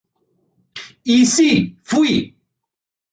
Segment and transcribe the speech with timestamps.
[1.03, 2.17] Y sí fui".